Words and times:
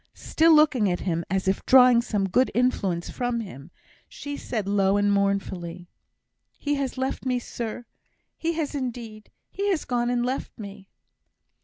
Still 0.15 0.51
looking 0.55 0.89
at 0.91 1.01
him, 1.01 1.23
as 1.29 1.47
if 1.47 1.63
drawing 1.63 2.01
some 2.01 2.27
good 2.27 2.49
influence 2.55 3.11
from 3.11 3.39
him, 3.41 3.69
she 4.09 4.35
said 4.35 4.67
low 4.67 4.97
and 4.97 5.13
mournfully, 5.13 5.89
"He 6.57 6.73
has 6.73 6.97
left 6.97 7.23
me, 7.23 7.37
sir! 7.37 7.81
sir, 7.81 7.85
he 8.35 8.53
has 8.53 8.73
indeed 8.73 9.29
he 9.51 9.69
has 9.69 9.85
gone 9.85 10.09
and 10.09 10.25
left 10.25 10.57
me!" 10.57 10.89